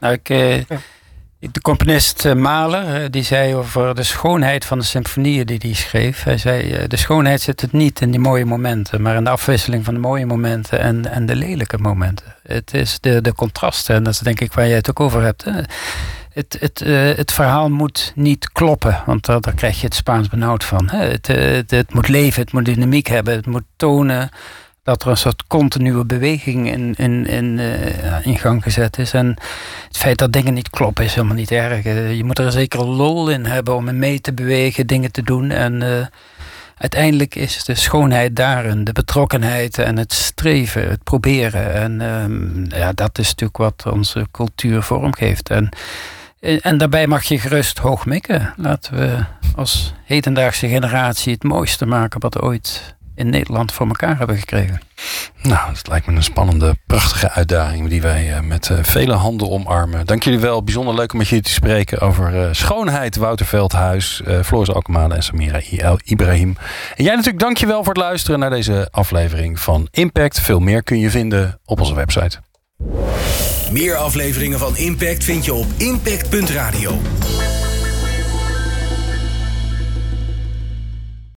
[0.00, 0.78] Nou, ik, ja.
[1.38, 6.22] de componist uh, Mahler, die zei over de schoonheid van de symfonieën die hij schreef.
[6.22, 9.84] Hij zei, de schoonheid zit het niet in die mooie momenten, maar in de afwisseling
[9.84, 12.34] van de mooie momenten en, en de lelijke momenten.
[12.42, 15.22] Het is de, de contrasten, en dat is denk ik waar jij het ook over
[15.22, 15.44] hebt.
[15.44, 15.60] Hè?
[16.32, 20.28] Het, het, uh, het verhaal moet niet kloppen, want daar, daar krijg je het Spaans
[20.28, 20.88] benauwd van.
[20.90, 20.98] Hè?
[20.98, 24.30] Het, het, het moet leven, het moet dynamiek hebben, het moet tonen
[24.84, 29.12] dat er een soort continue beweging in, in, in, uh, in gang gezet is.
[29.12, 29.26] En
[29.88, 31.84] het feit dat dingen niet kloppen is helemaal niet erg.
[31.84, 35.50] Uh, je moet er zeker lol in hebben om mee te bewegen, dingen te doen.
[35.50, 36.06] En uh,
[36.76, 41.74] uiteindelijk is de schoonheid daarin, de betrokkenheid en het streven, het proberen.
[41.74, 45.50] En ja, dat is natuurlijk wat onze cultuur vormgeeft.
[45.50, 45.68] En
[46.60, 48.54] En daarbij mag je gerust hoog mikken.
[48.56, 49.24] Laten we
[49.56, 54.80] als hedendaagse generatie het mooiste maken wat ooit in Nederland voor elkaar hebben gekregen.
[55.42, 59.50] Nou, het lijkt me een spannende, prachtige uitdaging die wij eh, met eh, vele handen
[59.50, 60.06] omarmen.
[60.06, 60.64] Dank jullie wel.
[60.64, 63.16] Bijzonder leuk om met jullie te spreken over uh, schoonheid.
[63.16, 65.60] Wouter Veldhuis, Floris Alkemade en Samira
[66.04, 66.56] Ibrahim.
[66.94, 70.40] En jij natuurlijk dankjewel voor het luisteren naar deze aflevering van Impact.
[70.40, 72.38] Veel meer kun je vinden op onze website.
[73.70, 77.00] Meer afleveringen van Impact vind je op impact.radio.